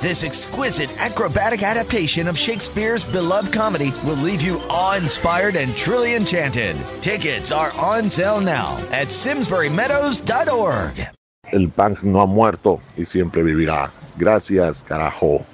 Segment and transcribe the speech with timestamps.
[0.00, 6.74] This exquisite acrobatic adaptation of Shakespeare's beloved comedy will leave you awe-inspired and truly enchanted.
[7.02, 11.06] Tickets are on sale now at simsburymeadows.org.
[11.52, 13.92] El punk no ha muerto y siempre vivirá.
[14.16, 15.44] Gracias, carajo.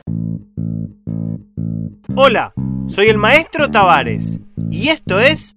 [2.15, 2.53] Hola,
[2.87, 4.39] soy el maestro Tavares
[4.71, 5.57] y esto es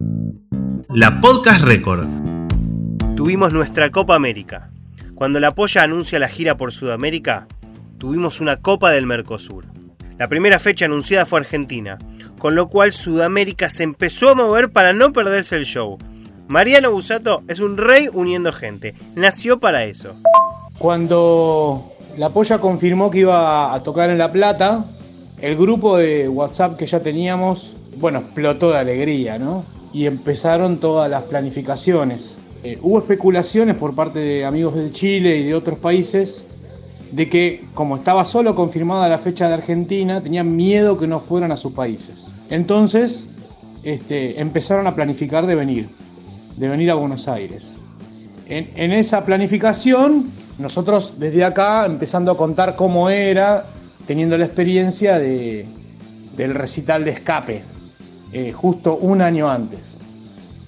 [0.89, 2.07] la Podcast Record.
[3.15, 4.71] Tuvimos nuestra Copa América.
[5.13, 7.47] Cuando la Polla anuncia la gira por Sudamérica,
[7.99, 9.65] tuvimos una Copa del Mercosur.
[10.17, 11.99] La primera fecha anunciada fue Argentina,
[12.39, 15.97] con lo cual Sudamérica se empezó a mover para no perderse el show.
[16.47, 20.15] Mariano Busato es un rey uniendo gente, nació para eso.
[20.79, 24.85] Cuando la polla confirmó que iba a tocar en La Plata,
[25.41, 29.63] el grupo de WhatsApp que ya teníamos, bueno, explotó de alegría, ¿no?
[29.93, 32.37] Y empezaron todas las planificaciones.
[32.63, 36.45] Eh, hubo especulaciones por parte de amigos de Chile y de otros países
[37.11, 41.51] de que como estaba solo confirmada la fecha de Argentina, tenían miedo que no fueran
[41.51, 42.27] a sus países.
[42.49, 43.25] Entonces,
[43.83, 45.89] este, empezaron a planificar de venir,
[46.57, 47.77] de venir a Buenos Aires.
[48.47, 53.65] En, en, esa planificación, nosotros desde acá, empezando a contar cómo era,
[54.07, 55.67] teniendo la experiencia de,
[56.35, 57.63] del recital de escape,
[58.31, 59.97] eh, justo un año antes.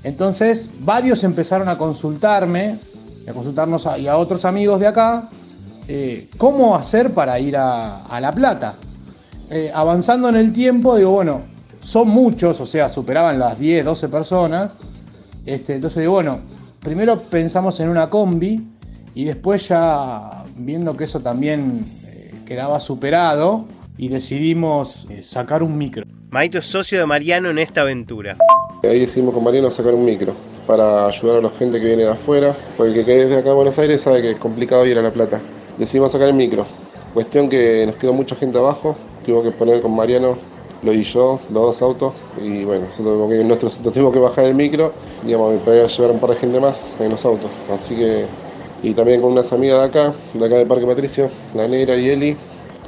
[0.03, 2.77] Entonces, varios empezaron a consultarme,
[3.27, 5.29] a consultarnos y a otros amigos de acá,
[5.87, 8.75] eh, cómo hacer para ir a, a La Plata.
[9.53, 11.41] Eh, avanzando en el tiempo, digo, bueno,
[11.81, 14.77] son muchos, o sea, superaban las 10, 12 personas.
[15.45, 16.39] Este, entonces digo, bueno,
[16.79, 18.65] primero pensamos en una combi
[19.13, 25.77] y después ya viendo que eso también eh, quedaba superado y decidimos eh, sacar un
[25.77, 26.05] micro.
[26.29, 28.37] Maito es socio de Mariano en esta aventura.
[28.83, 30.33] Ahí decidimos con Mariano sacar un micro
[30.65, 33.53] para ayudar a la gente que viene de afuera, porque el que desde acá a
[33.53, 35.41] Buenos Aires sabe que es complicado ir a La Plata
[35.81, 36.67] decidimos sacar el micro.
[37.15, 40.37] Cuestión que nos quedó mucha gente abajo, tuvimos que poner con Mariano,
[40.83, 44.93] lo y yo, los dos autos, y bueno, nosotros, nosotros, tuvimos que bajar el micro,
[45.23, 47.49] digamos, para llevar un par de gente más en los autos.
[47.73, 48.27] Así que,
[48.83, 52.09] y también con unas amigas de acá, de acá de Parque Patricio, la Negra y
[52.09, 52.37] Eli,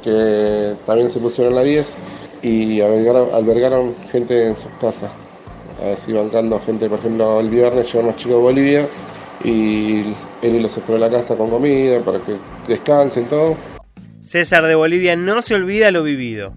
[0.04, 2.00] que también se pusieron a la 10
[2.42, 5.10] y albergaron, gente en sus casas.
[5.92, 8.86] Así bancando gente, por ejemplo, el viernes llegaron los chicos de Bolivia
[9.42, 12.36] y él los esperó en la casa con comida para que
[12.68, 13.56] descansen todo.
[14.22, 16.54] César de Bolivia no se olvida lo vivido.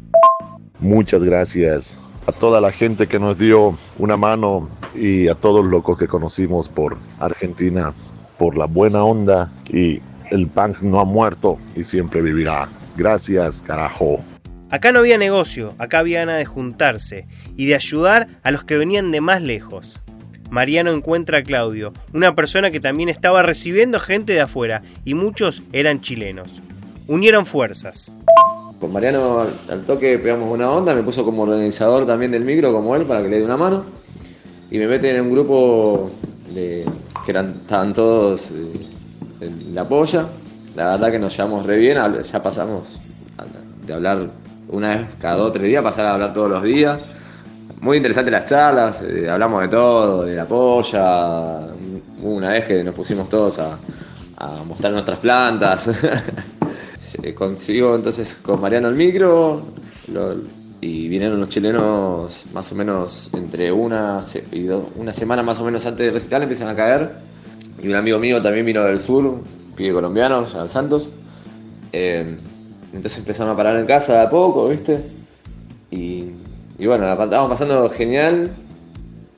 [0.79, 5.71] Muchas gracias a toda la gente que nos dio una mano y a todos los
[5.71, 7.93] locos que conocimos por Argentina,
[8.37, 10.01] por la buena onda y
[10.31, 12.69] el punk no ha muerto y siempre vivirá.
[12.95, 14.23] Gracias, carajo.
[14.69, 18.77] Acá no había negocio, acá había ganas de juntarse y de ayudar a los que
[18.77, 20.01] venían de más lejos.
[20.49, 25.63] Mariano encuentra a Claudio, una persona que también estaba recibiendo gente de afuera y muchos
[25.73, 26.61] eran chilenos.
[27.07, 28.13] Unieron fuerzas.
[28.79, 32.95] Con Mariano al toque pegamos una onda, me puso como organizador también del micro como
[32.95, 33.83] él para que le dé una mano
[34.69, 36.11] y me mete en un grupo
[36.53, 36.85] de,
[37.25, 38.55] que estaban todos eh,
[39.41, 40.27] en la polla.
[40.75, 42.99] La verdad que nos llevamos re bien, ya pasamos
[43.85, 44.29] de hablar
[44.69, 46.99] una vez cada dos o tres días, pasar a hablar todos los días
[47.87, 51.67] muy interesantes las charlas, eh, hablamos de todo, de la polla.
[52.21, 53.77] Una vez que nos pusimos todos a,
[54.67, 55.89] mostrar nuestras plantas.
[57.35, 59.63] Consigo entonces con Mariano el micro
[60.81, 64.19] y vinieron los chilenos más o menos entre una,
[64.51, 67.09] y una semana más o menos antes del recital empiezan a caer.
[67.81, 69.41] Y un amigo mío también vino del sur,
[69.77, 71.11] pibe colombiano, al Santos.
[71.93, 72.35] Eh,
[72.91, 74.99] entonces empezaron a parar en casa de a poco, ¿viste?
[76.79, 78.51] Y bueno, la estábamos pasando genial.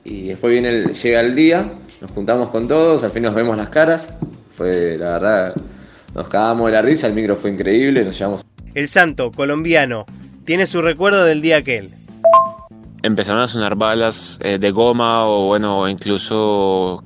[0.04, 3.56] Y después viene el, llega el día, nos juntamos con todos, al fin nos vemos
[3.56, 4.10] las caras.
[4.50, 5.54] Fue, la verdad,
[6.14, 8.44] nos cagamos de la risa, el micro fue increíble, nos llevamos.
[8.74, 10.06] El santo colombiano
[10.44, 11.90] tiene su recuerdo del día aquel.
[13.02, 17.02] Empezaron a sonar balas eh, de goma o bueno, incluso,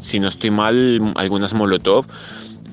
[0.00, 2.06] si no estoy mal, algunas molotov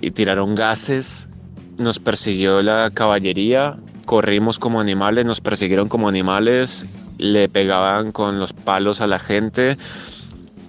[0.02, 1.30] y tiraron gases.
[1.78, 3.78] Nos persiguió la caballería
[4.10, 6.88] corrimos como animales, nos persiguieron como animales,
[7.20, 9.78] le pegaban con los palos a la gente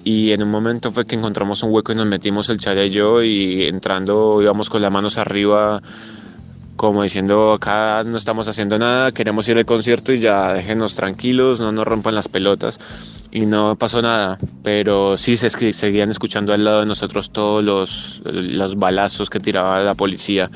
[0.04, 2.90] y en un momento fue que encontramos un hueco y nos metimos el chale y
[2.90, 5.80] yo y entrando íbamos con las manos arriba
[6.76, 11.60] como diciendo acá no estamos haciendo nada, queremos ir al concierto y ya déjenos tranquilos,
[11.60, 12.78] no nos rompan las pelotas
[13.30, 18.20] y no pasó nada, pero sí se seguían escuchando al lado de nosotros todos los,
[18.26, 20.50] los balazos que tiraba la policía.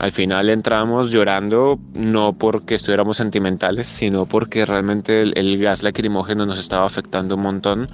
[0.00, 6.58] Al final entramos llorando, no porque estuviéramos sentimentales, sino porque realmente el, gas lacrimógeno nos
[6.58, 7.90] estaba afectando un montón.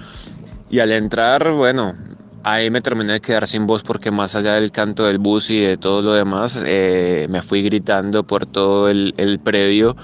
[0.69, 1.95] Y al entrar, bueno,
[2.43, 5.59] ahí me terminé de quedar sin voz porque más allá del canto del bus y
[5.59, 9.97] de todo lo demás, eh, me fui gritando por todo el, el, predio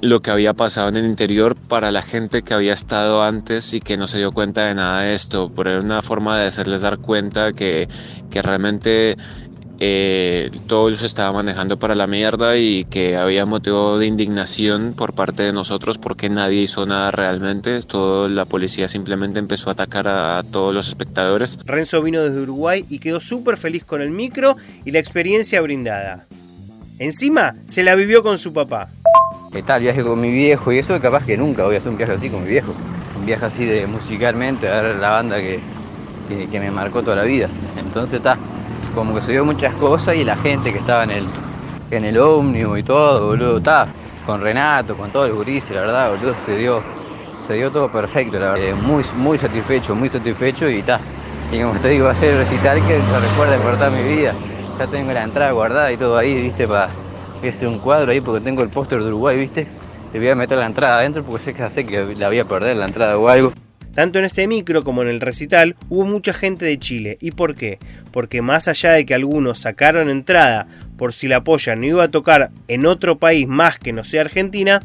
[0.00, 3.80] lo que había pasado en el interior para la gente que había estado antes y
[3.80, 6.98] que no se dio cuenta de nada de esto, por una forma de hacerles dar
[6.98, 7.86] cuenta que,
[8.28, 9.16] que realmente
[9.78, 15.12] eh, todo se estaba manejando para la mierda y que había motivo de indignación por
[15.12, 17.82] parte de nosotros porque nadie hizo nada realmente.
[17.82, 21.58] Todo la policía simplemente empezó a atacar a, todos los espectadores.
[21.64, 26.26] Renzo vino desde Uruguay y quedó súper feliz con el micro y la experiencia brindada.
[26.98, 28.88] Encima se la vivió con su papá.
[29.52, 29.82] ¿Qué tal?
[29.82, 32.30] Viaje con mi viejo y eso capaz que nunca voy a hacer un viaje así
[32.30, 32.72] con mi viejo.
[33.18, 35.60] Un viaje así de musicalmente, a ver la banda que,
[36.28, 37.48] que, que me marcó toda la vida.
[37.76, 38.38] Entonces está
[38.96, 41.26] como que se dio muchas cosas y la gente que estaba en el,
[41.90, 43.86] en el ómnibus y todo, boludo, está
[44.24, 46.82] con Renato, con todo el gurises, la verdad, boludo, se dio,
[47.46, 48.74] se dio todo perfecto, la verdad.
[48.74, 50.98] Muy, muy satisfecho, muy satisfecho y está.
[51.52, 54.32] Y como te digo, va a ser recital que se recuerda toda mi vida.
[54.78, 56.88] Ya tengo la entrada guardada y todo ahí, viste, para
[57.42, 59.66] que sea un cuadro ahí porque tengo el póster de Uruguay, viste.
[60.10, 62.46] Te voy a meter la entrada adentro porque sé que sé que la voy a
[62.46, 63.52] perder la entrada o algo.
[63.96, 67.16] Tanto en este micro como en el recital hubo mucha gente de Chile.
[67.18, 67.78] ¿Y por qué?
[68.12, 72.10] Porque más allá de que algunos sacaron entrada por si la polla no iba a
[72.10, 74.82] tocar en otro país más que no sea Argentina,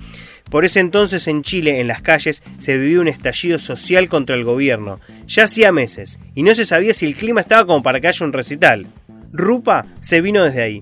[0.49, 4.45] por ese entonces en Chile, en las calles, se vivía un estallido social contra el
[4.45, 5.01] gobierno.
[5.27, 8.25] Ya hacía meses, y no se sabía si el clima estaba como para que haya
[8.25, 8.87] un recital.
[9.33, 10.81] Rupa se vino desde ahí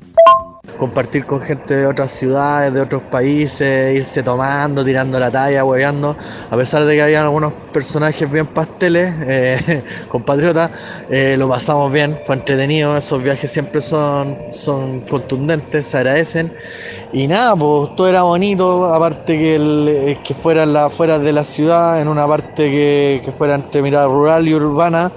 [0.78, 6.16] compartir con gente de otras ciudades, de otros países, irse tomando, tirando la talla, hueveando,
[6.50, 10.72] a pesar de que había algunos personajes bien pasteles, eh, compatriotas,
[11.10, 16.54] eh, lo pasamos bien, fue entretenido, esos viajes siempre son, son contundentes, se agradecen.
[17.12, 21.34] Y nada, pues todo era bonito, aparte que, el, eh, que fuera la, fuera de
[21.34, 25.12] la ciudad, en una parte que, que fuera entre mirada rural y urbana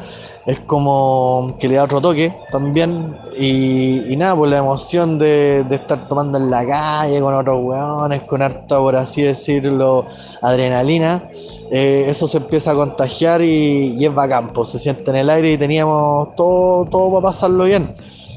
[0.44, 3.17] es como que le da otro toque también.
[3.39, 8.43] Y, nada, pues la emoción de, estar tomando en la calle con otros weones, con
[8.43, 10.06] harta, por así decirlo,
[10.41, 11.23] adrenalina.
[11.71, 15.53] Eh, eso se empieza a contagiar y, es bacán, pues se siente en el aire
[15.53, 17.94] y teníamos todo, todo para pasarlo bien.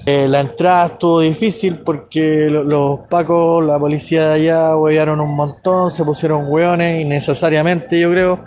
[0.07, 5.89] Eh, la entrada estuvo difícil porque los pacos, la policía de allá, huevearon un montón,
[5.89, 8.39] se pusieron hueones innecesariamente, yo creo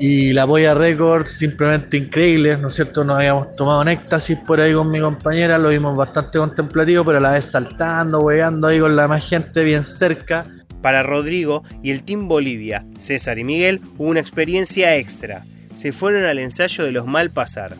[0.00, 3.04] y la Polla Records simplemente increíble, ¿no es cierto?
[3.04, 7.18] Nos habíamos tomado un éxtasis por ahí con mi compañera, lo vimos bastante contemplativo, pero
[7.18, 10.46] a la vez saltando, hueando ahí con la más gente bien cerca.
[10.82, 15.42] Para Rodrigo y el Team Bolivia, César y Miguel, hubo una experiencia extra.
[15.74, 17.74] Se fueron al ensayo de los mal pasar.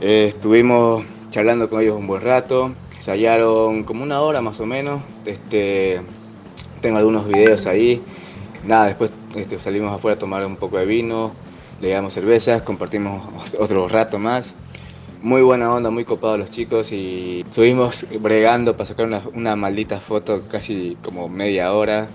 [0.00, 5.02] Eh, estuvimos charlando con ellos un buen rato, ensayaron como una hora más o menos.
[5.26, 6.00] Este,
[6.80, 8.02] tengo algunos videos ahí.
[8.66, 11.32] Nada, después este, salimos afuera a tomar un poco de vino,
[11.80, 13.22] le damos cervezas, compartimos
[13.58, 14.54] otro rato más.
[15.22, 19.98] Muy buena onda, muy copados los chicos y estuvimos bregando para sacar una, una maldita
[19.98, 22.06] foto casi como media hora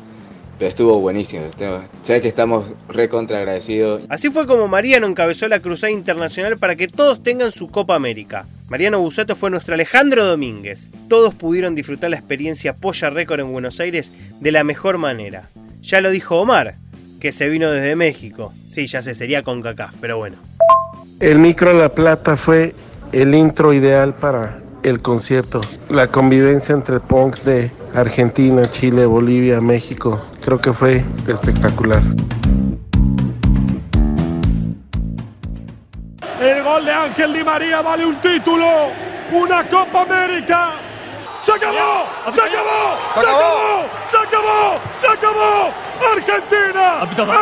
[0.62, 1.46] pero estuvo buenísimo.
[2.04, 4.04] Sabes que estamos recontra agradecidos.
[4.10, 8.46] Así fue como Mariano encabezó la cruzada internacional para que todos tengan su Copa América.
[8.70, 10.92] Mariano Busato fue nuestro Alejandro Domínguez.
[11.10, 15.50] Todos pudieron disfrutar la experiencia Polla Récord en Buenos Aires de la mejor manera.
[15.82, 16.76] Ya lo dijo Omar,
[17.20, 18.54] que se vino desde México.
[18.68, 20.38] Sí, ya sé, sería con cacá, pero bueno.
[21.20, 22.74] El micro La Plata fue
[23.12, 25.62] el intro ideal para el concierto.
[25.90, 32.02] La convivencia entre punks de Argentina, Chile, Bolivia, México, creo que fue espectacular.
[36.40, 38.66] El gol de Ángel Di María vale un título,
[39.32, 40.91] una Copa América.
[41.42, 42.06] ¡Se acabó!
[42.32, 42.98] ¡Se acabó!
[43.16, 43.86] ¡Se acabó!
[44.12, 44.80] ¡Se acabó!
[44.94, 45.74] ¡Se acabó!
[46.14, 47.02] ¡Argentina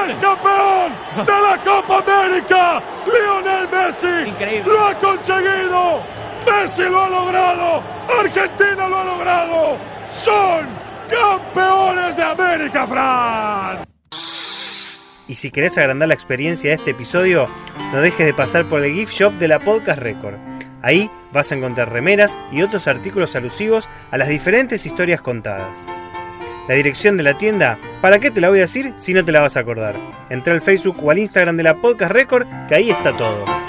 [0.09, 0.93] es campeón
[1.25, 2.81] de la Copa América!
[3.05, 6.01] ¡Lionel Messi lo ha conseguido!
[6.45, 7.83] ¡Messi lo ha logrado!
[8.07, 9.77] ¡Argentina lo ha logrado!
[10.09, 10.65] ¡Son
[11.09, 13.85] campeones de América, Fran!
[15.27, 17.49] Y si querés agrandar la experiencia de este episodio,
[17.91, 21.55] no dejes de pasar por el gift shop de la Podcast Record Ahí vas a
[21.55, 25.77] encontrar remeras y otros artículos alusivos a las diferentes historias contadas.
[26.67, 29.31] La dirección de la tienda, ¿para qué te la voy a decir si no te
[29.31, 29.95] la vas a acordar?
[30.29, 33.68] Entra al Facebook o al Instagram de la Podcast Record, que ahí está todo.